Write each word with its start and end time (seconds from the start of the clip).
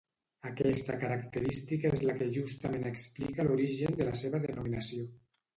Aquesta 0.51 0.95
característica 1.03 1.91
és 1.97 2.03
la 2.11 2.17
que 2.21 2.29
justament 2.39 2.89
explica 2.93 3.47
l'origen 3.49 3.99
de 4.01 4.09
la 4.11 4.19
seva 4.23 4.45
denominació. 4.51 5.07